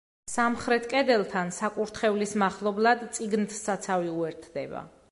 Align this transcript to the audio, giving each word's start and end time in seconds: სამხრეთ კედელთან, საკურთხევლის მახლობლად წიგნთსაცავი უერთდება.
სამხრეთ 0.35 0.87
კედელთან, 0.93 1.53
საკურთხევლის 1.59 2.35
მახლობლად 2.45 3.05
წიგნთსაცავი 3.19 4.13
უერთდება. 4.19 4.89